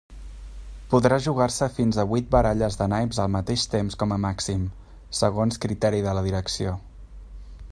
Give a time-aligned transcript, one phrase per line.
[0.91, 4.63] Podrà jugar-se fins amb huit baralles de naips al mateix temps com a màxim,
[5.19, 6.75] segons criteri de la direcció.